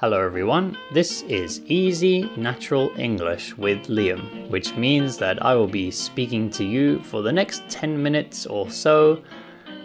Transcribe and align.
Hello, 0.00 0.18
everyone. 0.18 0.78
This 0.92 1.20
is 1.24 1.60
Easy 1.66 2.22
Natural 2.34 2.90
English 2.96 3.58
with 3.58 3.88
Liam, 3.88 4.48
which 4.48 4.74
means 4.74 5.18
that 5.18 5.44
I 5.44 5.54
will 5.54 5.66
be 5.66 5.90
speaking 5.90 6.48
to 6.52 6.64
you 6.64 7.00
for 7.00 7.20
the 7.20 7.30
next 7.30 7.68
10 7.68 8.02
minutes 8.02 8.46
or 8.46 8.70
so 8.70 9.22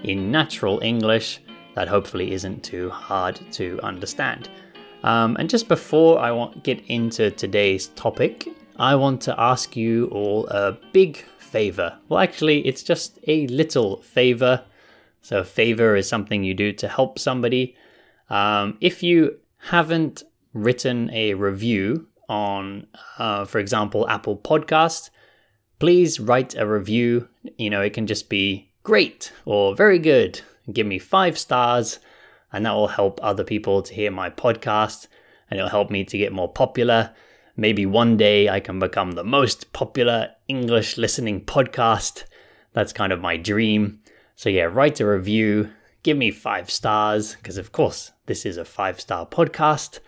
in 0.04 0.32
natural 0.32 0.80
English 0.82 1.42
that 1.74 1.90
hopefully 1.90 2.32
isn't 2.32 2.64
too 2.64 2.90
hard 2.92 3.42
to 3.52 3.78
understand. 3.84 4.48
Um, 5.04 5.36
and 5.38 5.50
just 5.50 5.68
before 5.68 6.18
I 6.18 6.32
want 6.32 6.64
get 6.64 6.82
into 6.88 7.30
today's 7.32 7.88
topic, 7.88 8.48
I 8.78 8.96
want 8.96 9.20
to 9.24 9.38
ask 9.38 9.76
you 9.76 10.06
all 10.14 10.48
a 10.48 10.78
big 10.94 11.18
favor. 11.40 12.00
Well, 12.08 12.22
actually, 12.22 12.66
it's 12.66 12.84
just 12.84 13.20
a 13.28 13.48
little 13.48 14.02
favor. 14.02 14.64
So, 15.22 15.40
a 15.40 15.44
favor 15.44 15.94
is 15.98 16.08
something 16.08 16.46
you 16.46 16.54
do 16.54 16.72
to 16.72 16.88
help 16.88 17.20
somebody. 17.20 17.76
Um, 18.30 18.78
if 18.80 19.04
you 19.04 19.40
haven't 19.70 20.22
written 20.54 21.10
a 21.12 21.34
review 21.34 22.08
on, 22.30 22.86
uh, 23.18 23.46
for 23.46 23.58
example, 23.58 24.08
Apple 24.08 24.38
Podcast, 24.38 25.10
please 25.80 26.20
write 26.20 26.56
a 26.56 26.68
review. 26.68 27.28
You 27.58 27.72
know, 27.72 27.82
it 27.82 27.94
can 27.94 28.06
just 28.06 28.30
be 28.30 28.70
great 28.84 29.34
or 29.44 29.76
very 29.76 29.98
good. 29.98 30.42
Give 30.72 30.86
me 30.86 31.00
five 31.00 31.38
stars, 31.40 32.00
and 32.54 32.66
that 32.66 32.74
will 32.74 32.90
help 32.90 33.20
other 33.24 33.44
people 33.44 33.82
to 33.82 33.94
hear 33.94 34.12
my 34.12 34.30
podcast, 34.30 35.08
and 35.50 35.58
it'll 35.58 35.70
help 35.70 35.90
me 35.90 36.04
to 36.04 36.18
get 36.18 36.32
more 36.32 36.52
popular. 36.52 37.16
Maybe 37.58 37.88
one 37.88 38.18
day 38.18 38.48
I 38.48 38.60
can 38.60 38.78
become 38.78 39.14
the 39.14 39.24
most 39.24 39.74
popular 39.74 40.30
English 40.48 40.98
listening 40.98 41.44
podcast. 41.44 42.26
That's 42.74 42.94
kind 42.94 43.12
of 43.12 43.20
my 43.20 43.38
dream. 43.38 44.02
So, 44.36 44.50
yeah, 44.50 44.64
write 44.64 45.00
a 45.00 45.08
review, 45.08 45.72
give 46.06 46.18
me 46.18 46.30
five 46.30 46.70
stars, 46.70 47.36
because 47.36 47.58
of 47.58 47.72
course, 47.72 48.12
this 48.28 48.46
is 48.46 48.58
a 48.58 48.64
five 48.64 49.02
star 49.02 49.26
podcast. 49.26 50.00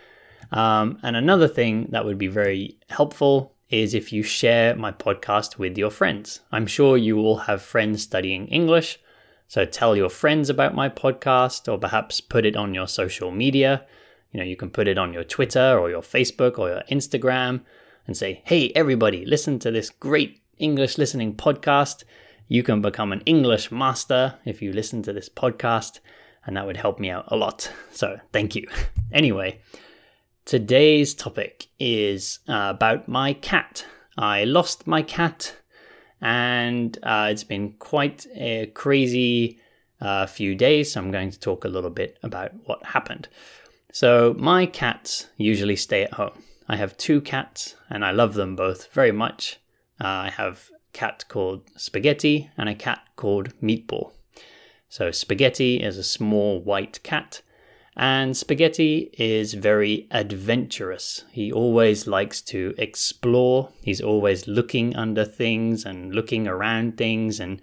Um, 0.51 0.99
and 1.01 1.15
another 1.15 1.47
thing 1.47 1.87
that 1.89 2.05
would 2.05 2.19
be 2.19 2.27
very 2.27 2.77
helpful 2.89 3.55
is 3.71 3.95
if 3.95 4.13
you 4.13 4.21
share 4.21 4.75
my 4.75 4.91
podcast 4.91 5.57
with 5.57 5.75
your 5.75 5.89
friends. 5.89 6.41
I'm 6.51 6.67
sure 6.67 6.97
you 6.97 7.17
all 7.17 7.37
have 7.49 7.63
friends 7.63 8.03
studying 8.03 8.47
English, 8.47 8.99
so 9.47 9.65
tell 9.65 9.95
your 9.95 10.09
friends 10.09 10.51
about 10.51 10.75
my 10.75 10.87
podcast 10.87 11.67
or 11.67 11.79
perhaps 11.79 12.21
put 12.21 12.45
it 12.45 12.55
on 12.55 12.75
your 12.75 12.87
social 12.87 13.31
media. 13.31 13.83
You 14.31 14.39
know, 14.39 14.45
you 14.45 14.55
can 14.55 14.69
put 14.69 14.87
it 14.87 14.99
on 14.99 15.13
your 15.13 15.23
Twitter 15.23 15.79
or 15.79 15.89
your 15.89 16.03
Facebook 16.03 16.59
or 16.59 16.69
your 16.69 16.83
Instagram 16.91 17.61
and 18.05 18.15
say, 18.15 18.43
hey, 18.45 18.71
everybody, 18.75 19.25
listen 19.25 19.57
to 19.59 19.71
this 19.71 19.89
great 19.89 20.43
English 20.59 20.99
listening 20.99 21.33
podcast. 21.33 22.03
You 22.47 22.63
can 22.63 22.81
become 22.81 23.11
an 23.11 23.21
English 23.25 23.71
master 23.71 24.35
if 24.45 24.61
you 24.61 24.71
listen 24.71 25.03
to 25.03 25.13
this 25.13 25.29
podcast 25.29 25.99
and 26.47 26.55
that 26.55 26.65
would 26.65 26.77
help 26.77 26.97
me 26.97 27.11
out 27.11 27.25
a 27.27 27.35
lot. 27.35 27.71
So 27.91 28.19
thank 28.31 28.55
you. 28.55 28.67
Anyway, 29.13 29.61
today's 30.43 31.13
topic 31.13 31.67
is 31.79 32.39
uh, 32.49 32.73
about 32.75 33.07
my 33.07 33.31
cat. 33.31 33.85
I 34.17 34.43
lost 34.43 34.85
my 34.85 35.01
cat, 35.01 35.55
and 36.19 36.99
uh, 37.03 37.29
it's 37.31 37.45
been 37.45 37.71
quite 37.79 38.27
a 38.35 38.65
crazy 38.75 39.59
uh, 40.01 40.25
few 40.25 40.55
days. 40.55 40.91
So 40.91 40.99
I'm 40.99 41.09
going 41.09 41.31
to 41.31 41.39
talk 41.39 41.63
a 41.63 41.69
little 41.69 41.89
bit 41.89 42.17
about 42.21 42.51
what 42.65 42.83
happened. 42.87 43.29
So, 43.93 44.35
my 44.37 44.65
cats 44.65 45.27
usually 45.37 45.77
stay 45.77 46.03
at 46.03 46.15
home. 46.15 46.43
I 46.67 46.75
have 46.75 46.97
two 46.97 47.21
cats, 47.21 47.75
and 47.89 48.03
I 48.03 48.11
love 48.11 48.33
them 48.33 48.57
both 48.57 48.91
very 48.91 49.13
much. 49.13 49.57
Uh, 50.01 50.27
I 50.27 50.29
have 50.31 50.69
cat 50.93 51.25
called 51.27 51.63
Spaghetti 51.75 52.49
and 52.57 52.69
a 52.69 52.75
cat 52.75 53.01
called 53.15 53.53
Meatball. 53.61 54.11
So 54.89 55.11
Spaghetti 55.11 55.83
is 55.83 55.97
a 55.97 56.03
small 56.03 56.61
white 56.61 57.03
cat, 57.03 57.41
and 57.95 58.37
Spaghetti 58.37 59.09
is 59.17 59.53
very 59.53 60.07
adventurous. 60.11 61.25
He 61.31 61.51
always 61.51 62.07
likes 62.07 62.41
to 62.43 62.73
explore. 62.77 63.69
He's 63.81 64.01
always 64.01 64.47
looking 64.47 64.95
under 64.95 65.25
things 65.25 65.85
and 65.85 66.13
looking 66.13 66.47
around 66.47 66.97
things 66.97 67.39
and 67.39 67.61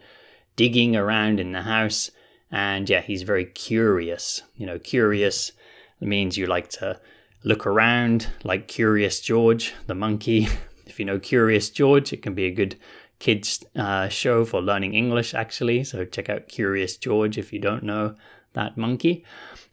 digging 0.57 0.97
around 0.97 1.41
in 1.41 1.53
the 1.53 1.63
house. 1.63 2.11
And 2.51 2.89
yeah, 2.89 3.01
he's 3.01 3.23
very 3.23 3.47
curious. 3.47 4.43
You 4.57 4.67
know, 4.67 4.79
curious 4.79 5.53
means 6.01 6.37
you 6.37 6.47
like 6.47 6.69
to 6.69 7.01
look 7.45 7.67
around 7.67 8.29
like 8.43 8.69
Curious 8.69 9.21
George, 9.21 9.75
the 9.87 9.95
monkey. 9.95 10.49
if 10.87 10.99
you 10.99 11.05
know 11.05 11.19
Curious 11.19 11.71
George, 11.71 12.13
it 12.13 12.23
can 12.23 12.35
be 12.35 12.47
a 12.47 12.51
good 12.51 12.77
kids 13.19 13.65
uh, 13.77 14.09
show 14.09 14.45
for 14.45 14.61
learning 14.61 14.95
English, 14.95 15.35
actually. 15.35 15.85
So 15.85 16.05
check 16.05 16.29
out 16.29 16.49
Curious 16.49 16.97
George 16.97 17.39
if 17.39 17.53
you 17.53 17.59
don't 17.59 17.83
know 17.83 18.15
that 18.53 18.77
monkey. 18.77 19.25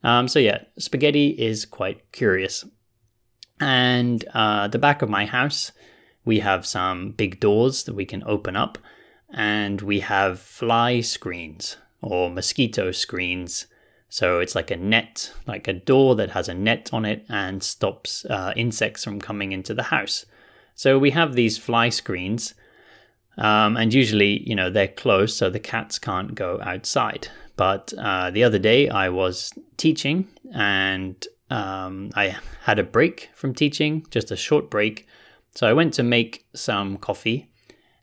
Um, 0.03 0.28
so 0.28 0.40
yeah, 0.40 0.63
spaghetti 0.78 1.29
is 1.29 1.66
quite 1.66 2.12
curious. 2.12 2.66
And 3.59 4.25
uh, 4.34 4.68
the 4.68 4.79
back 4.79 5.02
of 5.02 5.09
my 5.09 5.25
house, 5.25 5.72
we 6.25 6.40
have 6.40 6.66
some 6.66 7.12
big 7.12 7.40
doors 7.40 7.84
that 7.84 7.96
we 7.96 8.06
can 8.06 8.24
open 8.25 8.56
up, 8.56 8.78
and 9.34 9.81
we 9.81 10.00
have 10.02 10.40
fly 10.40 11.02
screens 11.02 11.78
or 12.02 12.29
mosquito 12.29 12.91
screens. 12.91 13.68
So 14.09 14.40
it's 14.40 14.56
like 14.56 14.72
a 14.72 14.75
net, 14.75 15.31
like 15.47 15.68
a 15.68 15.73
door 15.73 16.16
that 16.16 16.31
has 16.31 16.50
a 16.50 16.53
net 16.53 16.90
on 16.91 17.06
it 17.06 17.25
and 17.29 17.63
stops 17.63 18.25
uh, 18.25 18.52
insects 18.56 19.03
from 19.03 19.22
coming 19.22 19.52
into 19.52 19.73
the 19.73 19.84
house. 19.84 20.25
So 20.75 20.97
we 20.97 21.12
have 21.12 21.34
these 21.34 21.58
fly 21.58 21.90
screens 21.90 22.56
um, 23.41 23.75
and 23.75 23.91
usually, 23.91 24.47
you 24.47 24.53
know, 24.53 24.69
they're 24.69 24.88
closed, 24.88 25.35
so 25.35 25.50
the 25.50 25.59
cats 25.59 25.97
can't 25.97 26.35
go 26.35 26.59
outside. 26.62 27.28
But 27.56 27.91
uh, 27.97 28.29
the 28.29 28.44
other 28.44 28.59
day, 28.59 28.88
I 28.88 29.09
was 29.09 29.52
teaching 29.78 30.28
and 30.53 31.28
um, 31.50 32.12
I 32.16 32.38
had 32.63 32.78
a 32.78 32.84
break 32.84 33.31
from 33.34 33.56
teaching, 33.56 34.06
just 34.12 34.29
a 34.29 34.35
short 34.35 34.69
break. 34.69 35.07
So 35.56 35.68
I 35.68 35.74
went 35.74 35.96
to 35.96 36.03
make 36.03 36.46
some 36.53 36.97
coffee 36.97 37.50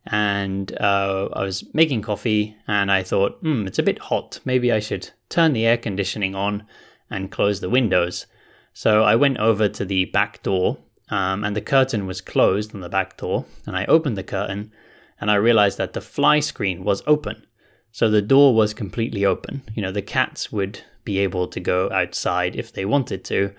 and 0.07 0.77
uh, 0.81 1.29
I 1.33 1.45
was 1.45 1.73
making 1.73 2.03
coffee 2.03 2.57
and 2.67 2.91
I 2.91 3.05
thought, 3.05 3.39
hmm, 3.41 3.67
it's 3.69 3.79
a 3.79 3.85
bit 3.85 4.01
hot. 4.01 4.41
Maybe 4.45 4.73
I 4.73 4.81
should 4.81 5.11
turn 5.29 5.53
the 5.53 5.67
air 5.67 5.77
conditioning 5.77 6.35
on 6.35 6.65
and 7.11 7.31
close 7.31 7.61
the 7.61 7.71
windows. 7.71 8.27
So 8.73 9.05
I 9.05 9.15
went 9.15 9.39
over 9.39 9.69
to 9.69 9.85
the 9.85 10.07
back 10.07 10.43
door 10.43 10.79
um, 11.11 11.45
and 11.45 11.55
the 11.55 11.61
curtain 11.61 12.07
was 12.07 12.21
closed 12.21 12.75
on 12.75 12.81
the 12.81 12.89
back 12.89 13.17
door. 13.17 13.45
And 13.67 13.77
I 13.77 13.85
opened 13.85 14.19
the 14.19 14.25
curtain 14.25 14.73
and 15.21 15.31
I 15.31 15.35
realized 15.35 15.79
that 15.79 15.93
the 15.93 16.01
fly 16.01 16.41
screen 16.41 16.85
was 16.85 17.03
open. 17.07 17.47
So 17.93 18.11
the 18.11 18.23
door 18.23 18.55
was 18.55 18.75
completely 18.75 19.25
open. 19.25 19.63
You 19.75 19.83
know, 19.83 19.93
the 19.93 20.03
cats 20.03 20.53
would 20.53 20.81
be 21.05 21.19
able 21.19 21.49
to 21.49 21.61
go 21.61 21.91
outside 21.91 22.55
if 22.55 22.73
they 22.73 22.85
wanted 22.85 23.25
to, 23.25 23.53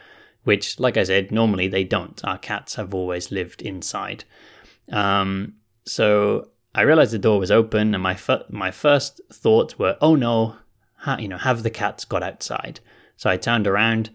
which, 0.44 0.80
like 0.80 0.98
I 0.98 1.04
said, 1.04 1.32
normally 1.32 1.68
they 1.68 1.84
don't. 1.84 2.24
Our 2.24 2.38
cats 2.38 2.76
have 2.76 2.94
always 2.94 3.32
lived 3.32 3.62
inside. 3.62 4.24
Um, 4.92 5.56
so 5.86 6.50
I 6.74 6.82
realized 6.82 7.12
the 7.12 7.20
door 7.20 7.40
was 7.40 7.52
open, 7.52 7.94
and 7.94 8.04
my 8.04 8.16
fir- 8.16 8.46
my 8.50 8.72
first 8.72 9.20
thoughts 9.32 9.80
were, 9.80 9.98
"Oh 10.00 10.16
no, 10.16 10.58
ha- 10.98 11.18
you 11.18 11.28
know, 11.28 11.38
have 11.38 11.64
the 11.64 11.70
cats 11.70 12.06
got 12.06 12.24
outside?" 12.24 12.80
So 13.18 13.30
I 13.30 13.38
turned 13.38 13.68
around 13.68 14.12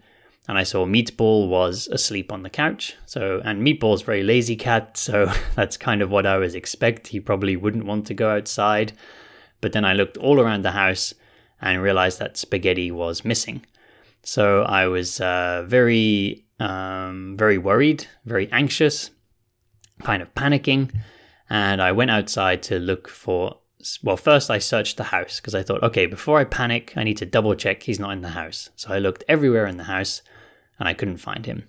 and 0.47 0.57
I 0.57 0.63
saw 0.63 0.85
Meatball 0.85 1.47
was 1.49 1.87
asleep 1.87 2.31
on 2.31 2.43
the 2.43 2.49
couch. 2.49 2.95
So, 3.05 3.41
and 3.43 3.65
Meatball's 3.65 4.03
very 4.03 4.23
lazy 4.23 4.55
cat, 4.55 4.97
so 4.97 5.31
that's 5.55 5.77
kind 5.77 6.01
of 6.01 6.11
what 6.11 6.25
I 6.25 6.37
was 6.37 6.53
expect. 6.53 7.07
He 7.07 7.19
probably 7.19 7.55
wouldn't 7.55 7.85
want 7.85 8.05
to 8.07 8.13
go 8.13 8.29
outside. 8.29 8.93
But 9.61 9.73
then 9.73 9.85
I 9.85 9.93
looked 9.93 10.17
all 10.17 10.39
around 10.39 10.63
the 10.63 10.71
house 10.71 11.13
and 11.59 11.81
realized 11.81 12.19
that 12.19 12.37
Spaghetti 12.37 12.91
was 12.91 13.25
missing. 13.25 13.65
So 14.21 14.61
I 14.63 14.87
was 14.87 15.19
uh, 15.19 15.63
very, 15.67 16.45
um, 16.59 17.35
very 17.37 17.57
worried, 17.57 18.07
very 18.25 18.51
anxious, 18.51 19.11
kind 20.03 20.21
of 20.21 20.33
panicking, 20.35 20.91
and 21.49 21.81
I 21.81 21.91
went 21.91 22.11
outside 22.11 22.61
to 22.63 22.77
look 22.77 23.07
for. 23.07 23.59
Well, 24.01 24.17
first 24.17 24.49
I 24.49 24.57
searched 24.57 24.97
the 24.97 25.05
house 25.05 25.39
because 25.39 25.53
I 25.53 25.61
thought, 25.61 25.83
okay, 25.83 26.07
before 26.07 26.39
I 26.39 26.43
panic, 26.43 26.93
I 26.95 27.03
need 27.03 27.17
to 27.17 27.25
double 27.25 27.53
check 27.53 27.83
he's 27.83 27.99
not 27.99 28.13
in 28.13 28.21
the 28.21 28.29
house. 28.29 28.71
So 28.75 28.91
I 28.91 28.97
looked 28.97 29.23
everywhere 29.27 29.67
in 29.67 29.77
the 29.77 29.83
house 29.83 30.23
and 30.79 30.87
I 30.87 30.93
couldn't 30.93 31.17
find 31.17 31.45
him. 31.45 31.67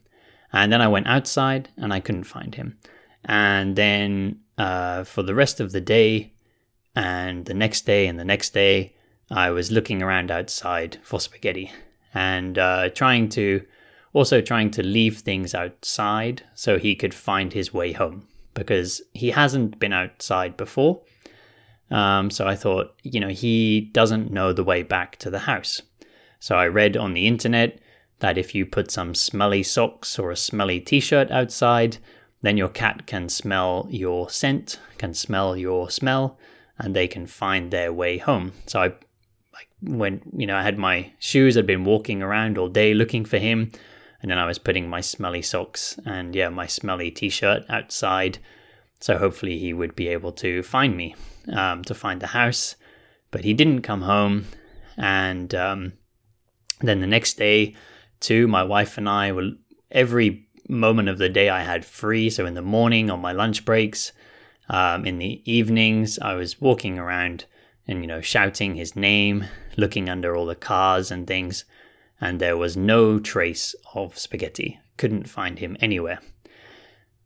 And 0.53 0.73
then 0.73 0.81
I 0.81 0.89
went 0.89 1.07
outside 1.07 1.69
and 1.77 1.93
I 1.93 2.01
couldn't 2.01 2.25
find 2.25 2.55
him. 2.55 2.79
And 3.25 3.77
then 3.77 4.41
uh, 4.57 5.05
for 5.05 5.23
the 5.23 5.35
rest 5.35 5.61
of 5.61 5.73
the 5.73 5.81
day 5.81 6.33
and 6.95 7.45
the 7.45 7.55
next 7.55 7.83
day 7.83 8.07
and 8.07 8.19
the 8.19 8.25
next 8.25 8.55
day, 8.55 8.95
I 9.31 9.51
was 9.51 9.73
looking 9.73 10.03
around 10.03 10.31
outside 10.31 10.99
for 11.03 11.21
spaghetti 11.21 11.73
and 12.15 12.59
uh, 12.59 12.89
trying 12.91 13.29
to 13.31 13.65
also 14.13 14.41
trying 14.41 14.71
to 14.71 14.83
leave 14.83 15.19
things 15.19 15.55
outside 15.55 16.43
so 16.55 16.79
he 16.79 16.95
could 16.95 17.13
find 17.13 17.53
his 17.53 17.75
way 17.75 17.93
home 17.93 18.27
because 18.55 19.03
he 19.13 19.31
hasn't 19.31 19.79
been 19.79 19.93
outside 19.93 20.57
before. 20.57 21.03
Um, 21.91 22.31
so 22.31 22.47
I 22.47 22.57
thought, 22.57 22.95
you 23.03 23.21
know, 23.21 23.29
he 23.29 23.83
doesn't 23.93 24.33
know 24.33 24.53
the 24.55 24.65
way 24.65 24.83
back 24.83 25.17
to 25.17 25.29
the 25.29 25.41
house. 25.41 25.83
So 26.41 26.57
I 26.57 26.67
read 26.67 26.97
on 26.97 27.13
the 27.13 27.27
internet 27.27 27.79
that 28.21 28.39
if 28.39 28.55
you 28.55 28.65
put 28.67 28.91
some 28.91 29.15
smelly 29.15 29.63
socks 29.63 30.19
or 30.19 30.31
a 30.31 30.37
smelly 30.37 30.81
t 30.81 31.01
shirt 31.01 31.31
outside, 31.31 31.99
then 32.43 32.57
your 32.57 32.69
cat 32.69 33.07
can 33.07 33.29
smell 33.29 33.87
your 33.91 34.31
scent, 34.31 34.79
can 34.99 35.15
smell 35.15 35.57
your 35.57 35.91
smell, 35.91 36.39
and 36.79 36.95
they 36.95 37.09
can 37.09 37.27
find 37.27 37.71
their 37.71 37.93
way 37.93 38.19
home. 38.19 38.53
So 38.67 38.81
I 38.81 38.87
like 39.53 39.69
when 39.83 40.23
you 40.37 40.47
know 40.47 40.57
I 40.57 40.63
had 40.63 40.79
my 40.79 41.13
shoes, 41.19 41.57
I'd 41.57 41.67
been 41.67 41.85
walking 41.85 42.23
around 42.23 42.59
all 42.59 42.69
day 42.69 42.95
looking 42.95 43.25
for 43.25 43.39
him, 43.39 43.73
And 44.27 44.31
then 44.31 44.39
I 44.39 44.47
was 44.47 44.59
putting 44.59 44.89
my 44.89 45.01
smelly 45.01 45.43
socks 45.43 45.99
and, 46.05 46.35
yeah, 46.35 46.49
my 46.49 46.67
smelly 46.67 47.11
t 47.11 47.29
shirt 47.29 47.65
outside. 47.69 48.39
So 49.01 49.19
hopefully 49.19 49.59
he 49.59 49.73
would 49.73 49.95
be 49.95 50.09
able 50.09 50.33
to 50.33 50.63
find 50.63 50.97
me, 50.97 51.15
um, 51.53 51.85
to 51.85 51.95
find 51.95 52.21
the 52.21 52.29
house. 52.29 52.77
But 53.31 53.45
he 53.45 53.55
didn't 53.55 53.83
come 53.83 54.03
home. 54.03 54.47
And 54.97 55.55
um, 55.55 55.93
then 56.81 57.01
the 57.01 57.07
next 57.07 57.35
day, 57.35 57.75
too, 58.21 58.49
my 58.49 58.63
wife 58.63 58.99
and 58.99 59.09
I 59.09 59.33
were 59.33 59.51
every 59.91 60.49
moment 60.69 61.09
of 61.09 61.19
the 61.19 61.29
day 61.29 61.49
I 61.49 61.63
had 61.63 61.85
free. 61.85 62.31
So 62.31 62.47
in 62.47 62.55
the 62.55 62.63
morning, 62.63 63.11
on 63.11 63.21
my 63.21 63.33
lunch 63.33 63.65
breaks, 63.65 64.13
um, 64.69 65.07
in 65.07 65.19
the 65.19 65.43
evenings, 65.51 66.19
I 66.19 66.35
was 66.35 66.61
walking 66.61 66.99
around 66.99 67.45
and, 67.87 68.01
you 68.01 68.07
know, 68.07 68.21
shouting 68.21 68.75
his 68.75 68.97
name, 68.97 69.45
looking 69.77 70.09
under 70.09 70.35
all 70.35 70.47
the 70.47 70.57
cars 70.57 71.11
and 71.11 71.27
things. 71.27 71.65
And 72.21 72.41
there 72.41 72.57
was 72.57 72.77
no 72.77 73.21
trace 73.21 73.75
of 73.95 74.19
Spaghetti. 74.19 74.81
Couldn't 74.97 75.29
find 75.29 75.59
him 75.59 75.77
anywhere. 75.81 76.19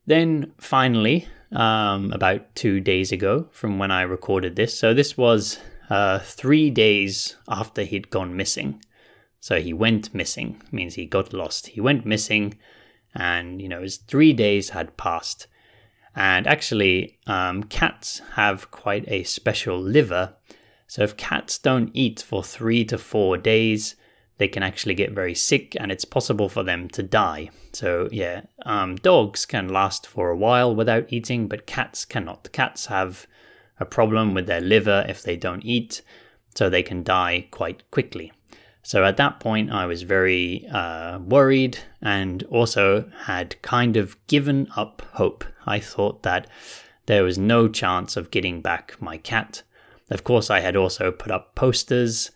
Then 0.06 0.52
finally, 0.58 1.28
um, 1.52 2.12
about 2.12 2.54
two 2.54 2.80
days 2.80 3.12
ago 3.12 3.48
from 3.52 3.78
when 3.78 3.90
I 3.90 4.02
recorded 4.02 4.56
this, 4.56 4.78
so 4.78 4.92
this 4.92 5.16
was 5.16 5.58
uh, 5.88 6.18
three 6.18 6.70
days 6.70 7.36
after 7.48 7.82
he'd 7.82 8.10
gone 8.10 8.36
missing. 8.36 8.82
So 9.40 9.60
he 9.60 9.72
went 9.72 10.14
missing, 10.14 10.62
means 10.70 10.94
he 10.94 11.06
got 11.06 11.32
lost. 11.32 11.68
He 11.68 11.80
went 11.80 12.04
missing, 12.04 12.58
and 13.14 13.60
you 13.60 13.68
know, 13.68 13.82
his 13.82 13.96
three 13.96 14.32
days 14.32 14.70
had 14.70 14.96
passed. 14.96 15.46
And 16.14 16.46
actually, 16.46 17.18
um, 17.26 17.64
cats 17.64 18.20
have 18.34 18.70
quite 18.70 19.08
a 19.08 19.24
special 19.24 19.80
liver. 19.80 20.34
So 20.86 21.02
if 21.02 21.16
cats 21.16 21.56
don't 21.56 21.90
eat 21.94 22.20
for 22.20 22.42
three 22.42 22.84
to 22.86 22.98
four 22.98 23.38
days, 23.38 23.94
they 24.38 24.48
can 24.48 24.62
actually 24.62 24.94
get 24.94 25.12
very 25.12 25.34
sick 25.34 25.76
and 25.78 25.92
it's 25.92 26.04
possible 26.04 26.48
for 26.48 26.62
them 26.62 26.88
to 26.88 27.02
die. 27.02 27.50
So, 27.72 28.08
yeah, 28.10 28.42
um, 28.64 28.96
dogs 28.96 29.46
can 29.46 29.68
last 29.68 30.06
for 30.06 30.30
a 30.30 30.36
while 30.36 30.74
without 30.74 31.12
eating, 31.12 31.46
but 31.46 31.66
cats 31.66 32.04
cannot. 32.04 32.50
Cats 32.50 32.86
have 32.86 33.26
a 33.78 33.84
problem 33.84 34.34
with 34.34 34.46
their 34.46 34.60
liver 34.60 35.04
if 35.08 35.22
they 35.22 35.36
don't 35.36 35.64
eat, 35.64 36.02
so 36.54 36.68
they 36.68 36.82
can 36.82 37.02
die 37.02 37.48
quite 37.50 37.88
quickly. 37.90 38.32
So 38.82 39.04
at 39.04 39.16
that 39.18 39.40
point, 39.40 39.70
I 39.70 39.86
was 39.86 40.02
very 40.02 40.66
uh, 40.72 41.18
worried 41.18 41.78
and 42.00 42.42
also 42.44 43.10
had 43.24 43.60
kind 43.62 43.96
of 43.96 44.16
given 44.26 44.68
up 44.76 45.02
hope. 45.12 45.44
I 45.66 45.80
thought 45.80 46.22
that 46.22 46.46
there 47.06 47.22
was 47.22 47.38
no 47.38 47.68
chance 47.68 48.16
of 48.16 48.30
getting 48.30 48.60
back 48.60 48.96
my 49.00 49.18
cat. 49.18 49.62
Of 50.10 50.24
course, 50.24 50.50
I 50.50 50.60
had 50.60 50.76
also 50.76 51.12
put 51.12 51.30
up 51.30 51.54
posters 51.54 52.30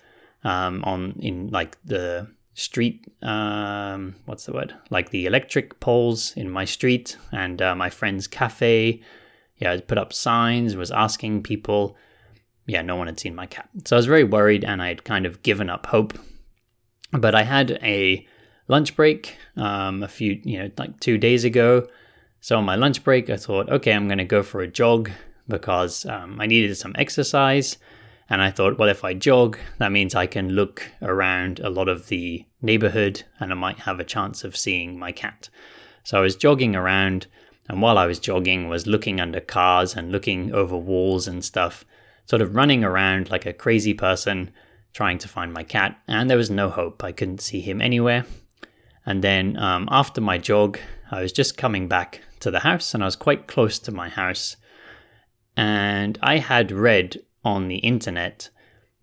um, 0.44 0.84
on 0.84 1.18
in 1.20 1.48
like 1.48 1.76
the 1.84 2.28
street. 2.52 3.04
Um, 3.22 4.16
what's 4.26 4.46
the 4.46 4.52
word? 4.52 4.74
Like 4.90 5.10
the 5.10 5.26
electric 5.26 5.80
poles 5.80 6.36
in 6.36 6.50
my 6.50 6.64
street 6.64 7.16
and 7.32 7.60
uh, 7.60 7.74
my 7.74 7.90
friend's 7.90 8.26
cafe. 8.26 9.00
Yeah, 9.56 9.72
I 9.72 9.80
put 9.80 9.98
up 9.98 10.12
signs, 10.12 10.76
was 10.76 10.90
asking 10.90 11.42
people. 11.42 11.96
Yeah, 12.66 12.82
no 12.82 12.96
one 12.96 13.06
had 13.06 13.18
seen 13.18 13.34
my 13.34 13.46
cat. 13.46 13.68
So 13.84 13.96
I 13.96 13.98
was 13.98 14.06
very 14.06 14.24
worried 14.24 14.64
and 14.64 14.82
I 14.82 14.88
had 14.88 15.04
kind 15.04 15.26
of 15.26 15.42
given 15.42 15.70
up 15.70 15.86
hope 15.86 16.18
but 17.18 17.34
I 17.34 17.42
had 17.42 17.72
a 17.82 18.26
lunch 18.68 18.96
break 18.96 19.36
um, 19.56 20.02
a 20.02 20.08
few, 20.08 20.40
you 20.42 20.58
know, 20.58 20.70
like 20.76 21.00
two 21.00 21.18
days 21.18 21.44
ago. 21.44 21.86
So 22.40 22.58
on 22.58 22.64
my 22.64 22.76
lunch 22.76 23.04
break, 23.04 23.30
I 23.30 23.36
thought, 23.36 23.70
okay, 23.70 23.92
I'm 23.92 24.08
going 24.08 24.18
to 24.18 24.24
go 24.24 24.42
for 24.42 24.60
a 24.60 24.68
jog 24.68 25.10
because 25.48 26.06
um, 26.06 26.40
I 26.40 26.46
needed 26.46 26.76
some 26.76 26.94
exercise. 26.98 27.78
And 28.28 28.40
I 28.40 28.50
thought, 28.50 28.78
well, 28.78 28.88
if 28.88 29.04
I 29.04 29.14
jog, 29.14 29.58
that 29.78 29.92
means 29.92 30.14
I 30.14 30.26
can 30.26 30.50
look 30.50 30.90
around 31.02 31.60
a 31.60 31.68
lot 31.68 31.88
of 31.88 32.08
the 32.08 32.44
neighborhood 32.62 33.22
and 33.38 33.52
I 33.52 33.54
might 33.54 33.80
have 33.80 34.00
a 34.00 34.04
chance 34.04 34.44
of 34.44 34.56
seeing 34.56 34.98
my 34.98 35.12
cat. 35.12 35.50
So 36.04 36.18
I 36.18 36.22
was 36.22 36.36
jogging 36.36 36.74
around, 36.74 37.26
and 37.68 37.80
while 37.80 37.96
I 37.96 38.06
was 38.06 38.18
jogging, 38.18 38.68
was 38.68 38.86
looking 38.86 39.20
under 39.20 39.40
cars 39.40 39.94
and 39.94 40.12
looking 40.12 40.52
over 40.52 40.76
walls 40.76 41.26
and 41.28 41.44
stuff, 41.44 41.84
sort 42.26 42.42
of 42.42 42.54
running 42.54 42.84
around 42.84 43.30
like 43.30 43.46
a 43.46 43.52
crazy 43.52 43.94
person, 43.94 44.50
trying 44.94 45.18
to 45.18 45.28
find 45.28 45.52
my 45.52 45.64
cat, 45.64 46.00
and 46.08 46.30
there 46.30 46.38
was 46.38 46.50
no 46.50 46.70
hope. 46.70 47.04
I 47.04 47.12
couldn't 47.12 47.42
see 47.42 47.60
him 47.60 47.82
anywhere. 47.82 48.24
And 49.04 49.22
then 49.22 49.58
um, 49.58 49.88
after 49.90 50.20
my 50.20 50.38
jog, 50.38 50.78
I 51.10 51.20
was 51.20 51.32
just 51.32 51.58
coming 51.58 51.88
back 51.88 52.22
to 52.40 52.50
the 52.50 52.60
house, 52.60 52.94
and 52.94 53.02
I 53.02 53.06
was 53.06 53.16
quite 53.16 53.46
close 53.46 53.78
to 53.80 53.92
my 53.92 54.08
house. 54.08 54.56
And 55.56 56.16
I 56.22 56.38
had 56.38 56.72
read 56.72 57.20
on 57.44 57.68
the 57.68 57.78
internet 57.78 58.48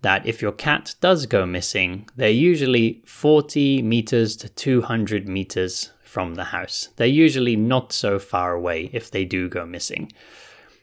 that 0.01 0.25
if 0.25 0.41
your 0.41 0.53
cat 0.53 0.95
does 1.01 1.25
go 1.25 1.45
missing, 1.45 2.09
they're 2.15 2.29
usually 2.29 3.03
40 3.05 3.81
meters 3.83 4.35
to 4.37 4.49
200 4.49 5.27
meters 5.27 5.91
from 6.03 6.35
the 6.35 6.45
house. 6.45 6.89
They're 6.95 7.07
usually 7.07 7.55
not 7.55 7.93
so 7.93 8.17
far 8.17 8.53
away 8.53 8.89
if 8.93 9.11
they 9.11 9.25
do 9.25 9.47
go 9.47 9.65
missing. 9.65 10.11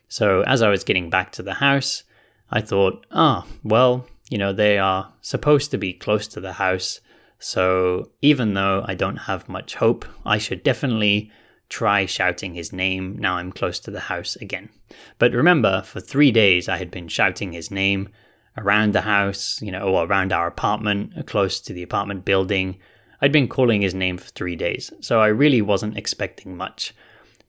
So 0.09 0.43
as 0.43 0.63
I 0.63 0.69
was 0.69 0.85
getting 0.85 1.11
back 1.11 1.33
to 1.33 1.43
the 1.43 1.55
house, 1.55 2.05
I 2.51 2.61
thought, 2.61 3.05
ah, 3.11 3.47
well, 3.63 4.07
you 4.29 4.39
know, 4.39 4.53
they 4.53 4.79
are 4.79 5.13
supposed 5.21 5.71
to 5.71 5.79
be 5.79 5.93
close 5.93 6.27
to 6.29 6.41
the 6.41 6.55
house. 6.55 7.01
So 7.39 8.11
even 8.21 8.55
though 8.55 8.85
I 8.87 8.95
don't 8.95 9.17
have 9.17 9.49
much 9.49 9.77
hope, 9.77 10.05
I 10.27 10.39
should 10.39 10.63
definitely 10.63 11.31
try 11.69 12.07
shouting 12.07 12.55
his 12.55 12.73
name 12.73 13.17
now 13.19 13.37
I'm 13.37 13.53
close 13.53 13.79
to 13.81 13.91
the 13.91 14.01
house 14.01 14.37
again. 14.37 14.71
But 15.19 15.33
remember, 15.33 15.83
for 15.83 16.01
three 16.01 16.33
days 16.33 16.69
I 16.69 16.79
had 16.79 16.91
been 16.91 17.09
shouting 17.09 17.53
his 17.53 17.71
name 17.71 18.09
around 18.57 18.93
the 18.93 19.03
house, 19.03 19.61
you 19.63 19.71
know, 19.71 19.83
or 19.83 20.05
around 20.05 20.33
our 20.33 20.47
apartment, 20.47 21.27
close 21.27 21.61
to 21.61 21.73
the 21.73 21.83
apartment 21.83 22.25
building. 22.25 22.79
I'd 23.21 23.33
been 23.33 23.49
calling 23.49 23.83
his 23.83 23.95
name 23.95 24.17
for 24.17 24.31
three 24.31 24.57
days, 24.57 24.93
so 25.01 25.21
I 25.21 25.27
really 25.27 25.61
wasn't 25.61 25.97
expecting 25.97 26.57
much. 26.57 26.95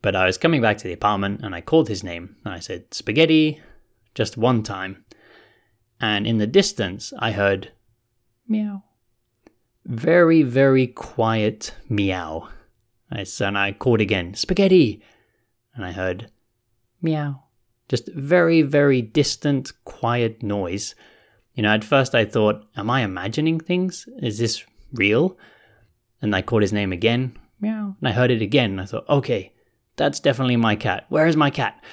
But 0.01 0.15
I 0.15 0.25
was 0.25 0.37
coming 0.37 0.61
back 0.61 0.77
to 0.79 0.87
the 0.87 0.93
apartment 0.93 1.41
and 1.43 1.53
I 1.53 1.61
called 1.61 1.89
his 1.89 2.03
name 2.03 2.35
and 2.45 2.53
I 2.53 2.59
said, 2.59 2.93
Spaghetti, 2.93 3.61
just 4.15 4.37
one 4.37 4.63
time 4.63 5.03
and 5.99 6.25
in 6.25 6.37
the 6.37 6.47
distance 6.47 7.13
I 7.19 7.31
heard 7.31 7.71
meow. 8.47 8.83
Very, 9.85 10.43
very 10.43 10.87
quiet 10.87 11.73
meow. 11.87 12.49
I, 13.11 13.25
and 13.41 13.57
I 13.57 13.71
called 13.71 14.01
again, 14.01 14.35
spaghetti, 14.35 15.01
and 15.73 15.83
I 15.83 15.91
heard 15.91 16.31
meow. 17.01 17.43
Just 17.87 18.07
very, 18.13 18.61
very 18.61 19.01
distant, 19.01 19.71
quiet 19.83 20.43
noise. 20.43 20.93
You 21.55 21.63
know, 21.63 21.73
at 21.73 21.83
first 21.83 22.13
I 22.13 22.25
thought, 22.25 22.65
am 22.77 22.89
I 22.89 23.01
imagining 23.01 23.59
things? 23.59 24.07
Is 24.21 24.37
this 24.37 24.63
real? 24.93 25.37
And 26.21 26.35
I 26.35 26.41
called 26.41 26.61
his 26.61 26.73
name 26.73 26.91
again, 26.91 27.37
meow, 27.59 27.95
and 27.99 28.07
I 28.07 28.11
heard 28.11 28.29
it 28.29 28.41
again. 28.41 28.79
I 28.79 28.85
thought, 28.85 29.09
okay, 29.09 29.53
that's 29.95 30.19
definitely 30.19 30.57
my 30.57 30.75
cat. 30.75 31.05
Where 31.09 31.27
is 31.27 31.35
my 31.35 31.49
cat? 31.49 31.83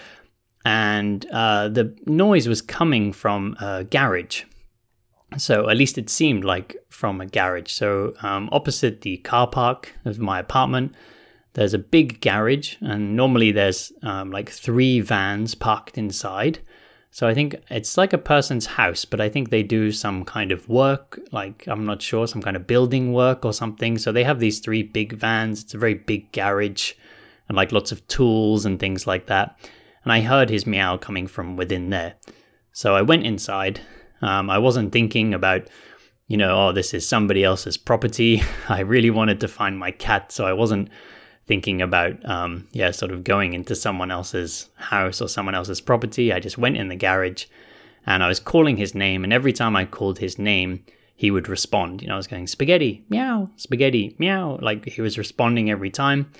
And 0.66 1.24
uh, 1.26 1.68
the 1.68 1.96
noise 2.06 2.48
was 2.48 2.60
coming 2.60 3.12
from 3.12 3.54
a 3.60 3.84
garage. 3.84 4.42
So 5.38 5.70
at 5.70 5.76
least 5.76 5.96
it 5.96 6.10
seemed 6.10 6.44
like 6.44 6.74
from 6.88 7.20
a 7.20 7.26
garage. 7.26 7.70
So 7.70 8.14
um, 8.20 8.48
opposite 8.50 9.02
the 9.02 9.18
car 9.18 9.46
park 9.46 9.92
of 10.04 10.18
my 10.18 10.40
apartment, 10.40 10.92
there's 11.52 11.72
a 11.72 11.78
big 11.78 12.20
garage, 12.20 12.74
and 12.80 13.14
normally 13.14 13.52
there's 13.52 13.92
um, 14.02 14.32
like 14.32 14.50
three 14.50 14.98
vans 14.98 15.54
parked 15.54 15.96
inside. 15.96 16.58
So 17.12 17.28
I 17.28 17.32
think 17.32 17.54
it's 17.70 17.96
like 17.96 18.12
a 18.12 18.18
person's 18.18 18.66
house, 18.66 19.04
but 19.04 19.20
I 19.20 19.28
think 19.28 19.50
they 19.50 19.62
do 19.62 19.92
some 19.92 20.24
kind 20.24 20.50
of 20.50 20.68
work, 20.68 21.20
like 21.30 21.64
I'm 21.68 21.86
not 21.86 22.02
sure, 22.02 22.26
some 22.26 22.42
kind 22.42 22.56
of 22.56 22.66
building 22.66 23.12
work 23.12 23.44
or 23.44 23.52
something. 23.52 23.98
So 23.98 24.10
they 24.10 24.24
have 24.24 24.40
these 24.40 24.58
three 24.58 24.82
big 24.82 25.12
vans. 25.12 25.62
It's 25.62 25.74
a 25.74 25.78
very 25.78 25.94
big 25.94 26.32
garage 26.32 26.94
and 27.48 27.54
like 27.54 27.70
lots 27.70 27.92
of 27.92 28.04
tools 28.08 28.66
and 28.66 28.80
things 28.80 29.06
like 29.06 29.26
that 29.26 29.56
and 30.06 30.12
I 30.12 30.20
heard 30.20 30.50
his 30.50 30.68
meow 30.68 30.96
coming 30.96 31.26
from 31.26 31.56
within 31.56 31.90
there. 31.90 32.14
So 32.70 32.94
I 32.94 33.02
went 33.02 33.26
inside. 33.26 33.80
Um, 34.22 34.48
I 34.48 34.56
wasn't 34.56 34.92
thinking 34.92 35.34
about, 35.34 35.68
you 36.28 36.36
know, 36.36 36.68
oh, 36.68 36.72
this 36.72 36.94
is 36.94 37.04
somebody 37.04 37.42
else's 37.42 37.76
property. 37.76 38.40
I 38.68 38.80
really 38.82 39.10
wanted 39.10 39.40
to 39.40 39.48
find 39.48 39.76
my 39.76 39.90
cat, 39.90 40.30
so 40.30 40.46
I 40.46 40.52
wasn't 40.52 40.90
thinking 41.48 41.82
about, 41.82 42.24
um, 42.24 42.68
yeah, 42.70 42.92
sort 42.92 43.10
of 43.10 43.24
going 43.24 43.52
into 43.52 43.74
someone 43.74 44.12
else's 44.12 44.68
house 44.76 45.20
or 45.20 45.28
someone 45.28 45.56
else's 45.56 45.80
property. 45.80 46.32
I 46.32 46.38
just 46.38 46.56
went 46.56 46.76
in 46.76 46.86
the 46.86 46.94
garage 46.94 47.46
and 48.06 48.22
I 48.22 48.28
was 48.28 48.38
calling 48.38 48.76
his 48.76 48.94
name, 48.94 49.24
and 49.24 49.32
every 49.32 49.52
time 49.52 49.74
I 49.74 49.86
called 49.86 50.20
his 50.20 50.38
name, 50.38 50.84
he 51.16 51.32
would 51.32 51.48
respond. 51.48 52.00
You 52.00 52.06
know, 52.06 52.14
I 52.14 52.18
was 52.18 52.28
going, 52.28 52.46
spaghetti, 52.46 53.04
meow, 53.08 53.50
spaghetti, 53.56 54.14
meow. 54.20 54.60
Like 54.62 54.84
he 54.84 55.00
was 55.00 55.18
responding 55.18 55.68
every 55.68 55.90
time 55.90 56.30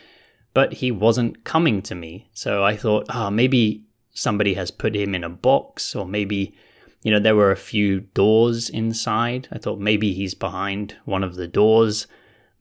but 0.57 0.73
he 0.73 0.91
wasn't 0.91 1.45
coming 1.45 1.83
to 1.83 1.95
me. 1.95 2.31
So 2.33 2.65
I 2.65 2.79
thought, 2.79 3.05
ah, 3.11 3.27
oh, 3.27 3.31
maybe 3.31 3.85
somebody 4.15 4.55
has 4.55 4.71
put 4.71 4.97
him 4.97 5.15
in 5.15 5.23
a 5.23 5.29
box, 5.29 5.95
or 5.95 6.07
maybe, 6.07 6.55
you 7.03 7.11
know, 7.11 7.21
there 7.21 7.37
were 7.37 7.51
a 7.51 7.59
few 7.59 8.01
doors 8.01 8.71
inside. 8.71 9.49
I 9.53 9.59
thought 9.59 9.79
maybe 9.79 10.15
he's 10.15 10.35
behind 10.35 10.97
one 11.05 11.23
of 11.23 11.35
the 11.35 11.47
doors. 11.47 12.07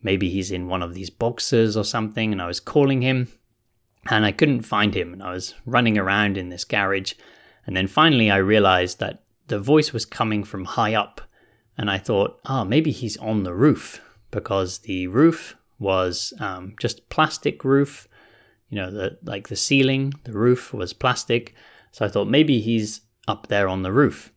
Maybe 0.03 0.29
he's 0.29 0.51
in 0.51 0.67
one 0.67 0.83
of 0.83 0.93
these 0.93 1.09
boxes 1.09 1.77
or 1.77 1.85
something. 1.85 2.33
And 2.33 2.41
I 2.41 2.47
was 2.47 2.59
calling 2.59 3.01
him 3.01 3.29
and 4.09 4.25
I 4.25 4.33
couldn't 4.33 4.63
find 4.63 4.93
him. 4.93 5.13
And 5.13 5.23
I 5.23 5.31
was 5.31 5.53
running 5.65 5.97
around 5.97 6.37
in 6.37 6.49
this 6.49 6.65
garage. 6.65 7.13
And 7.65 7.77
then 7.77 7.87
finally 7.87 8.29
I 8.29 8.39
realized 8.39 8.99
that 8.99 9.23
the 9.47 9.57
voice 9.57 9.93
was 9.93 10.05
coming 10.05 10.43
from 10.43 10.65
high 10.65 10.95
up. 10.95 11.21
And 11.77 11.89
I 11.89 11.97
thought, 11.99 12.41
ah, 12.43 12.63
oh, 12.63 12.65
maybe 12.65 12.91
he's 12.91 13.15
on 13.15 13.43
the 13.43 13.53
roof 13.53 14.01
because 14.31 14.79
the 14.79 15.07
roof 15.07 15.55
was 15.79 16.33
um, 16.39 16.75
just 16.79 17.09
plastic 17.09 17.63
roof. 17.63 18.07
You 18.69 18.77
know, 18.77 18.91
the 18.91 19.17
like 19.23 19.47
the 19.47 19.55
ceiling, 19.55 20.13
the 20.23 20.33
roof 20.33 20.73
was 20.73 20.93
plastic. 20.93 21.53
So 21.91 22.05
I 22.05 22.09
thought 22.09 22.27
maybe 22.27 22.59
he's 22.59 23.01
up 23.27 23.47
there 23.47 23.67
on 23.67 23.83
the 23.83 23.91
roof. 23.91 24.31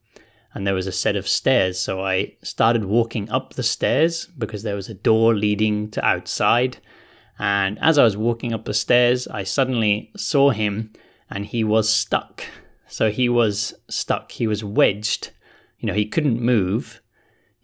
And 0.54 0.66
there 0.66 0.74
was 0.74 0.86
a 0.86 0.92
set 0.92 1.14
of 1.14 1.28
stairs, 1.28 1.78
so 1.78 2.02
I 2.02 2.34
started 2.42 2.86
walking 2.86 3.30
up 3.30 3.52
the 3.52 3.62
stairs 3.62 4.26
because 4.26 4.62
there 4.62 4.74
was 4.74 4.88
a 4.88 4.94
door 4.94 5.34
leading 5.34 5.90
to 5.90 6.04
outside. 6.04 6.78
And 7.38 7.78
as 7.80 7.98
I 7.98 8.04
was 8.04 8.16
walking 8.16 8.52
up 8.52 8.64
the 8.64 8.74
stairs, 8.74 9.28
I 9.28 9.44
suddenly 9.44 10.10
saw 10.16 10.50
him 10.50 10.92
and 11.30 11.46
he 11.46 11.62
was 11.64 11.88
stuck. 11.88 12.44
So 12.86 13.10
he 13.10 13.28
was 13.28 13.74
stuck, 13.88 14.32
he 14.32 14.46
was 14.46 14.64
wedged. 14.64 15.30
You 15.78 15.86
know, 15.86 15.94
he 15.94 16.06
couldn't 16.06 16.40
move 16.40 17.00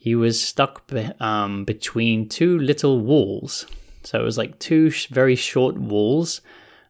he 0.05 0.15
was 0.15 0.39
stuck 0.39 0.87
be- 0.89 1.09
um, 1.19 1.65
between 1.65 2.29
two 2.29 2.59
little 2.59 3.01
walls. 3.01 3.65
So 4.03 4.21
it 4.21 4.23
was 4.23 4.37
like 4.37 4.59
two 4.59 4.91
sh- 4.91 5.07
very 5.07 5.35
short 5.35 5.79
walls, 5.79 6.43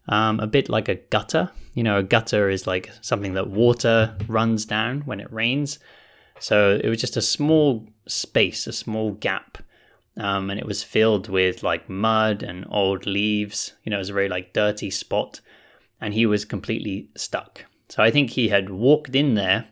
um, 0.08 0.40
a 0.40 0.48
bit 0.48 0.68
like 0.68 0.88
a 0.88 0.96
gutter. 0.96 1.52
You 1.74 1.84
know, 1.84 1.98
a 1.98 2.02
gutter 2.02 2.50
is 2.50 2.66
like 2.66 2.90
something 3.02 3.34
that 3.34 3.48
water 3.48 4.16
runs 4.26 4.64
down 4.64 5.02
when 5.02 5.20
it 5.20 5.32
rains. 5.32 5.78
So 6.40 6.80
it 6.82 6.88
was 6.88 7.00
just 7.00 7.16
a 7.16 7.22
small 7.22 7.86
space, 8.08 8.66
a 8.66 8.72
small 8.72 9.12
gap. 9.12 9.58
Um, 10.16 10.50
and 10.50 10.58
it 10.58 10.66
was 10.66 10.82
filled 10.82 11.28
with 11.28 11.62
like 11.62 11.88
mud 11.88 12.42
and 12.42 12.66
old 12.68 13.06
leaves. 13.06 13.74
You 13.84 13.90
know, 13.90 13.98
it 13.98 14.06
was 14.06 14.10
a 14.10 14.14
very 14.20 14.28
like 14.28 14.52
dirty 14.52 14.90
spot. 14.90 15.40
And 16.00 16.14
he 16.14 16.26
was 16.26 16.44
completely 16.44 17.10
stuck. 17.14 17.66
So 17.88 18.02
I 18.02 18.10
think 18.10 18.30
he 18.30 18.48
had 18.48 18.70
walked 18.70 19.14
in 19.14 19.34
there 19.34 19.66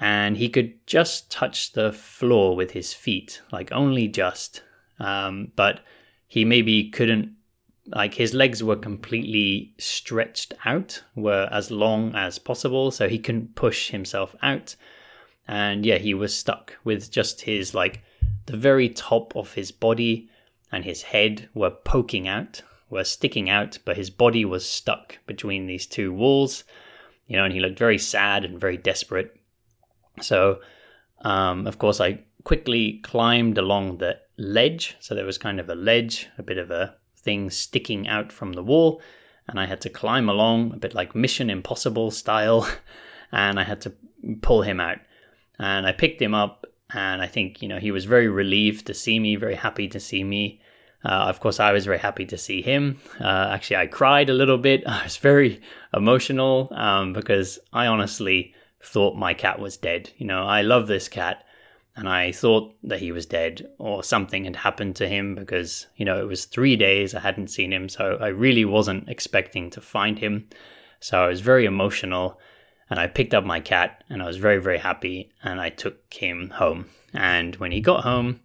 and 0.00 0.38
he 0.38 0.48
could 0.48 0.84
just 0.86 1.30
touch 1.30 1.72
the 1.72 1.92
floor 1.92 2.56
with 2.56 2.70
his 2.70 2.94
feet, 2.94 3.42
like 3.52 3.70
only 3.70 4.08
just. 4.08 4.62
Um, 4.98 5.52
but 5.54 5.80
he 6.26 6.44
maybe 6.44 6.88
couldn't, 6.88 7.36
like 7.86 8.14
his 8.14 8.32
legs 8.32 8.62
were 8.62 8.76
completely 8.76 9.74
stretched 9.78 10.54
out, 10.64 11.02
were 11.14 11.48
as 11.52 11.70
long 11.70 12.14
as 12.14 12.38
possible, 12.38 12.90
so 12.90 13.08
he 13.08 13.18
couldn't 13.18 13.54
push 13.54 13.90
himself 13.90 14.34
out. 14.42 14.74
And 15.46 15.84
yeah, 15.84 15.98
he 15.98 16.14
was 16.14 16.34
stuck 16.34 16.76
with 16.82 17.10
just 17.10 17.42
his, 17.42 17.74
like, 17.74 18.02
the 18.46 18.56
very 18.56 18.88
top 18.88 19.36
of 19.36 19.52
his 19.52 19.70
body 19.70 20.30
and 20.72 20.84
his 20.84 21.02
head 21.02 21.48
were 21.52 21.70
poking 21.70 22.26
out, 22.26 22.62
were 22.88 23.04
sticking 23.04 23.50
out, 23.50 23.78
but 23.84 23.96
his 23.96 24.08
body 24.08 24.44
was 24.44 24.64
stuck 24.64 25.18
between 25.26 25.66
these 25.66 25.86
two 25.86 26.12
walls, 26.12 26.64
you 27.26 27.36
know, 27.36 27.44
and 27.44 27.52
he 27.52 27.60
looked 27.60 27.78
very 27.78 27.98
sad 27.98 28.44
and 28.44 28.58
very 28.58 28.76
desperate. 28.76 29.36
So, 30.20 30.60
um, 31.22 31.66
of 31.66 31.78
course, 31.78 32.00
I 32.00 32.20
quickly 32.44 33.00
climbed 33.02 33.58
along 33.58 33.98
the 33.98 34.18
ledge. 34.36 34.96
So 35.00 35.14
there 35.14 35.26
was 35.26 35.38
kind 35.38 35.60
of 35.60 35.68
a 35.68 35.74
ledge, 35.74 36.28
a 36.38 36.42
bit 36.42 36.58
of 36.58 36.70
a 36.70 36.94
thing 37.16 37.50
sticking 37.50 38.08
out 38.08 38.32
from 38.32 38.52
the 38.52 38.62
wall, 38.62 39.00
and 39.46 39.60
I 39.60 39.66
had 39.66 39.80
to 39.82 39.90
climb 39.90 40.28
along 40.28 40.72
a 40.72 40.76
bit 40.76 40.94
like 40.94 41.14
Mission 41.14 41.50
Impossible 41.50 42.10
style, 42.10 42.68
and 43.32 43.58
I 43.60 43.64
had 43.64 43.80
to 43.82 43.92
pull 44.42 44.62
him 44.62 44.80
out. 44.80 44.98
And 45.58 45.86
I 45.86 45.92
picked 45.92 46.22
him 46.22 46.34
up, 46.34 46.66
and 46.92 47.20
I 47.20 47.26
think 47.26 47.62
you 47.62 47.68
know 47.68 47.78
he 47.78 47.92
was 47.92 48.04
very 48.04 48.28
relieved 48.28 48.86
to 48.86 48.94
see 48.94 49.18
me, 49.18 49.36
very 49.36 49.56
happy 49.56 49.88
to 49.88 50.00
see 50.00 50.24
me. 50.24 50.60
Uh, 51.04 51.26
of 51.28 51.40
course, 51.40 51.60
I 51.60 51.72
was 51.72 51.86
very 51.86 51.98
happy 51.98 52.26
to 52.26 52.36
see 52.36 52.60
him. 52.60 53.00
Uh, 53.18 53.48
actually, 53.50 53.76
I 53.76 53.86
cried 53.86 54.28
a 54.28 54.34
little 54.34 54.58
bit. 54.58 54.82
I 54.86 55.04
was 55.04 55.16
very 55.16 55.60
emotional 55.94 56.68
um, 56.72 57.12
because 57.12 57.58
I 57.72 57.86
honestly 57.86 58.54
thought 58.82 59.16
my 59.16 59.34
cat 59.34 59.58
was 59.58 59.76
dead. 59.76 60.10
You 60.16 60.26
know, 60.26 60.44
I 60.44 60.62
love 60.62 60.86
this 60.86 61.08
cat 61.08 61.44
and 61.96 62.08
I 62.08 62.32
thought 62.32 62.74
that 62.84 63.00
he 63.00 63.12
was 63.12 63.26
dead 63.26 63.68
or 63.78 64.02
something 64.02 64.44
had 64.44 64.56
happened 64.56 64.96
to 64.96 65.08
him 65.08 65.34
because, 65.34 65.86
you 65.96 66.04
know, 66.04 66.20
it 66.20 66.26
was 66.26 66.44
three 66.44 66.76
days 66.76 67.14
I 67.14 67.20
hadn't 67.20 67.48
seen 67.48 67.72
him. 67.72 67.88
So 67.88 68.16
I 68.20 68.28
really 68.28 68.64
wasn't 68.64 69.08
expecting 69.08 69.70
to 69.70 69.80
find 69.80 70.18
him. 70.18 70.48
So 71.00 71.22
I 71.22 71.28
was 71.28 71.40
very 71.40 71.64
emotional 71.64 72.38
and 72.88 72.98
I 72.98 73.06
picked 73.06 73.34
up 73.34 73.44
my 73.44 73.60
cat 73.60 74.02
and 74.08 74.22
I 74.22 74.26
was 74.26 74.36
very, 74.36 74.58
very 74.58 74.78
happy 74.78 75.30
and 75.42 75.60
I 75.60 75.68
took 75.68 76.12
him 76.12 76.50
home. 76.50 76.86
And 77.12 77.56
when 77.56 77.72
he 77.72 77.80
got 77.80 78.04
home, 78.04 78.40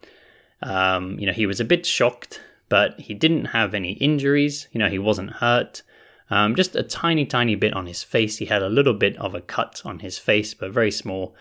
um, 0.62 1.20
you 1.20 1.26
know, 1.26 1.34
he 1.34 1.46
was 1.46 1.60
a 1.60 1.66
bit 1.66 1.86
shocked, 1.86 2.42
but 2.68 3.00
he 3.00 3.14
didn't 3.14 3.46
have 3.46 3.74
any 3.74 3.94
injuries. 3.94 4.68
You 4.72 4.80
know, 4.80 4.90
he 4.90 5.00
wasn't 5.00 5.34
hurt. 5.34 5.84
Um, 6.30 6.56
just 6.56 6.76
a 6.76 6.84
tiny, 6.84 7.26
tiny 7.26 7.56
bit 7.56 7.74
on 7.74 7.86
his 7.86 8.04
face. 8.04 8.38
He 8.38 8.46
had 8.46 8.64
a 8.64 8.70
little 8.70 8.94
bit 8.94 9.18
of 9.18 9.36
a 9.36 9.42
cut 9.42 9.82
on 9.86 10.00
his 10.00 10.18
face, 10.18 10.54
but 10.54 10.72
very 10.72 10.92
small. 10.92 11.36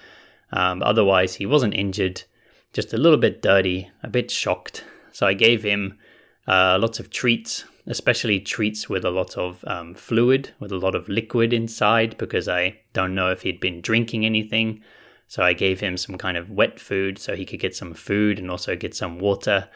Um, 0.53 0.83
otherwise, 0.83 1.37
he 1.37 1.47
wasn't 1.47 1.75
injured, 1.75 2.25
just 2.73 2.93
a 2.93 2.99
little 2.99 3.19
bit 3.19 3.41
dirty, 3.41 3.91
a 4.03 4.09
bit 4.09 4.31
shocked. 4.31 4.85
So 5.13 5.27
I 5.27 5.35
gave 5.35 5.63
him 5.63 5.99
uh, 6.47 6.79
lots 6.81 7.01
of 7.01 7.11
treats, 7.11 7.65
especially 7.87 8.41
treats 8.41 8.89
with 8.89 9.05
a 9.05 9.11
lot 9.11 9.37
of 9.37 9.65
um, 9.67 9.95
fluid, 9.95 10.51
with 10.61 10.71
a 10.73 10.79
lot 10.79 10.95
of 10.95 11.09
liquid 11.09 11.53
inside, 11.53 12.19
because 12.19 12.49
I 12.49 12.81
don't 12.93 13.15
know 13.15 13.31
if 13.31 13.43
he'd 13.43 13.61
been 13.61 13.81
drinking 13.81 14.27
anything. 14.27 14.83
So 15.27 15.43
I 15.43 15.55
gave 15.55 15.81
him 15.81 15.97
some 15.97 16.19
kind 16.19 16.37
of 16.37 16.51
wet 16.51 16.79
food 16.79 17.19
so 17.19 17.35
he 17.35 17.47
could 17.47 17.61
get 17.61 17.75
some 17.75 17.95
food 17.95 18.39
and 18.39 18.51
also 18.51 18.77
get 18.77 18.95
some 18.95 19.19
water 19.19 19.69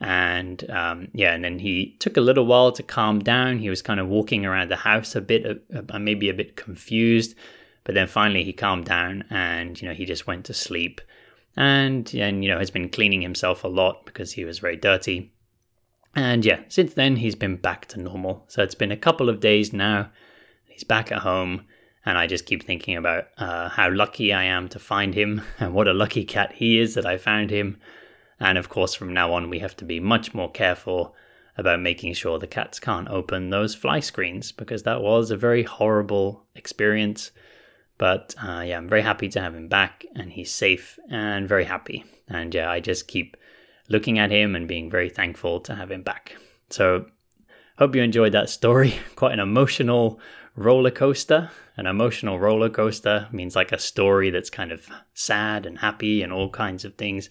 and 0.00 0.68
um, 0.70 1.08
yeah, 1.12 1.34
and 1.34 1.44
then 1.44 1.58
he 1.58 1.96
took 1.98 2.16
a 2.16 2.20
little 2.22 2.46
while 2.46 2.72
to 2.72 2.82
calm 2.82 3.18
down. 3.18 3.58
He 3.58 3.70
was 3.70 3.82
kind 3.82 3.98
of 3.98 4.08
walking 4.08 4.46
around 4.46 4.70
the 4.70 4.76
house 4.76 5.16
a 5.16 5.20
bit, 5.20 5.44
uh, 5.74 5.82
uh, 5.88 5.98
maybe 5.98 6.28
a 6.28 6.34
bit 6.34 6.56
confused, 6.56 7.34
but 7.84 7.94
then 7.94 8.06
finally 8.06 8.44
he 8.44 8.52
calmed 8.52 8.84
down, 8.84 9.24
and 9.30 9.80
you 9.80 9.88
know 9.88 9.94
he 9.94 10.04
just 10.04 10.26
went 10.26 10.44
to 10.46 10.54
sleep, 10.54 11.00
and 11.56 12.12
and 12.14 12.44
you 12.44 12.50
know 12.50 12.58
has 12.58 12.70
been 12.70 12.88
cleaning 12.88 13.22
himself 13.22 13.64
a 13.64 13.68
lot 13.68 14.06
because 14.06 14.32
he 14.32 14.44
was 14.44 14.60
very 14.60 14.76
dirty, 14.76 15.32
and 16.14 16.44
yeah, 16.44 16.60
since 16.68 16.94
then 16.94 17.16
he's 17.16 17.34
been 17.34 17.56
back 17.56 17.86
to 17.86 18.00
normal. 18.00 18.44
So 18.48 18.62
it's 18.62 18.74
been 18.76 18.92
a 18.92 18.96
couple 18.96 19.28
of 19.28 19.40
days 19.40 19.72
now. 19.72 20.10
He's 20.66 20.84
back 20.84 21.10
at 21.10 21.22
home. 21.22 21.66
And 22.06 22.16
I 22.16 22.26
just 22.26 22.46
keep 22.46 22.62
thinking 22.62 22.96
about 22.96 23.26
uh, 23.36 23.68
how 23.68 23.90
lucky 23.90 24.32
I 24.32 24.44
am 24.44 24.70
to 24.70 24.78
find 24.78 25.14
him 25.14 25.42
and 25.58 25.74
what 25.74 25.88
a 25.88 25.92
lucky 25.92 26.24
cat 26.24 26.52
he 26.54 26.78
is 26.78 26.94
that 26.94 27.04
I 27.04 27.18
found 27.18 27.50
him. 27.50 27.78
And 28.40 28.56
of 28.58 28.68
course, 28.68 28.94
from 28.94 29.12
now 29.12 29.32
on, 29.32 29.50
we 29.50 29.58
have 29.58 29.76
to 29.76 29.84
be 29.84 30.00
much 30.00 30.34
more 30.34 30.50
careful 30.50 31.14
about 31.56 31.80
making 31.80 32.14
sure 32.14 32.38
the 32.38 32.46
cats 32.46 32.78
can't 32.78 33.08
open 33.08 33.50
those 33.50 33.74
fly 33.74 33.98
screens 33.98 34.52
because 34.52 34.84
that 34.84 35.02
was 35.02 35.30
a 35.30 35.36
very 35.36 35.64
horrible 35.64 36.44
experience. 36.54 37.32
But 37.98 38.36
uh, 38.40 38.62
yeah, 38.64 38.76
I'm 38.76 38.88
very 38.88 39.02
happy 39.02 39.28
to 39.30 39.40
have 39.40 39.56
him 39.56 39.66
back 39.66 40.06
and 40.14 40.32
he's 40.32 40.52
safe 40.52 40.98
and 41.10 41.48
very 41.48 41.64
happy. 41.64 42.04
And 42.28 42.54
yeah, 42.54 42.70
I 42.70 42.78
just 42.78 43.08
keep 43.08 43.36
looking 43.88 44.18
at 44.20 44.30
him 44.30 44.54
and 44.54 44.68
being 44.68 44.88
very 44.88 45.08
thankful 45.08 45.60
to 45.60 45.74
have 45.74 45.90
him 45.90 46.02
back. 46.02 46.36
So, 46.70 47.06
hope 47.78 47.96
you 47.96 48.02
enjoyed 48.02 48.32
that 48.32 48.50
story. 48.50 48.94
Quite 49.16 49.32
an 49.32 49.40
emotional 49.40 50.20
roller 50.54 50.90
coaster. 50.92 51.50
An 51.76 51.86
emotional 51.86 52.38
roller 52.38 52.68
coaster 52.68 53.28
means 53.32 53.56
like 53.56 53.72
a 53.72 53.78
story 53.78 54.30
that's 54.30 54.50
kind 54.50 54.70
of 54.70 54.88
sad 55.14 55.66
and 55.66 55.78
happy 55.78 56.22
and 56.22 56.32
all 56.32 56.50
kinds 56.50 56.84
of 56.84 56.94
things. 56.94 57.28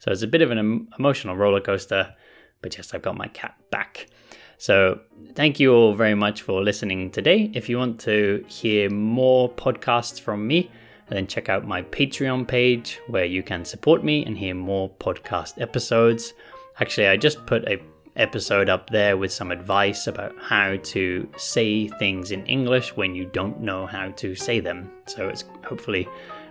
So 0.00 0.10
it's 0.10 0.22
a 0.22 0.26
bit 0.26 0.42
of 0.42 0.50
an 0.50 0.88
emotional 0.98 1.36
roller 1.36 1.60
coaster, 1.60 2.14
but 2.62 2.76
yes, 2.76 2.92
I've 2.92 3.02
got 3.02 3.16
my 3.16 3.28
cat 3.28 3.54
back. 3.70 4.08
So 4.56 5.00
thank 5.34 5.60
you 5.60 5.72
all 5.72 5.94
very 5.94 6.14
much 6.14 6.42
for 6.42 6.62
listening 6.62 7.10
today. 7.10 7.50
If 7.54 7.68
you 7.68 7.78
want 7.78 8.00
to 8.00 8.44
hear 8.48 8.90
more 8.90 9.48
podcasts 9.48 10.20
from 10.20 10.46
me, 10.46 10.70
then 11.08 11.26
check 11.26 11.48
out 11.48 11.66
my 11.66 11.82
Patreon 11.82 12.48
page 12.48 12.98
where 13.08 13.24
you 13.24 13.42
can 13.42 13.64
support 13.64 14.02
me 14.02 14.24
and 14.24 14.36
hear 14.36 14.54
more 14.54 14.88
podcast 14.88 15.60
episodes. 15.60 16.32
Actually, 16.78 17.08
I 17.08 17.16
just 17.16 17.44
put 17.46 17.68
a 17.68 17.80
episode 18.16 18.68
up 18.68 18.90
there 18.90 19.16
with 19.16 19.32
some 19.32 19.50
advice 19.50 20.06
about 20.06 20.34
how 20.40 20.76
to 20.82 21.28
say 21.36 21.88
things 21.88 22.30
in 22.32 22.44
English 22.46 22.96
when 22.96 23.14
you 23.14 23.24
don't 23.26 23.60
know 23.60 23.86
how 23.86 24.10
to 24.10 24.34
say 24.34 24.60
them. 24.60 24.90
So 25.06 25.28
it's 25.28 25.44
hopefully 25.64 26.08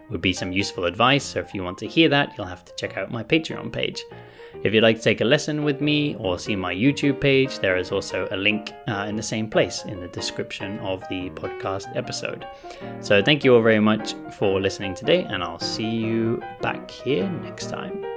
would 0.09 0.21
be 0.21 0.33
some 0.33 0.51
useful 0.51 0.85
advice. 0.85 1.23
So 1.23 1.39
if 1.39 1.53
you 1.53 1.63
want 1.63 1.77
to 1.79 1.87
hear 1.87 2.09
that, 2.09 2.33
you'll 2.37 2.47
have 2.47 2.65
to 2.65 2.73
check 2.75 2.97
out 2.97 3.11
my 3.11 3.23
Patreon 3.23 3.71
page. 3.71 4.03
If 4.63 4.73
you'd 4.73 4.83
like 4.83 4.97
to 4.97 5.03
take 5.03 5.21
a 5.21 5.25
lesson 5.25 5.63
with 5.63 5.79
me 5.79 6.15
or 6.19 6.37
see 6.37 6.55
my 6.55 6.73
YouTube 6.73 7.21
page, 7.21 7.59
there 7.59 7.77
is 7.77 7.91
also 7.91 8.27
a 8.31 8.37
link 8.37 8.73
uh, 8.87 9.05
in 9.07 9.15
the 9.15 9.23
same 9.23 9.49
place 9.49 9.85
in 9.85 10.01
the 10.01 10.07
description 10.07 10.79
of 10.79 11.01
the 11.09 11.29
podcast 11.29 11.95
episode. 11.95 12.45
So 12.99 13.21
thank 13.23 13.43
you 13.43 13.55
all 13.55 13.61
very 13.61 13.79
much 13.79 14.15
for 14.37 14.59
listening 14.59 14.95
today, 14.95 15.23
and 15.23 15.43
I'll 15.43 15.59
see 15.59 15.89
you 15.89 16.41
back 16.61 16.91
here 16.91 17.29
next 17.29 17.69
time. 17.69 18.08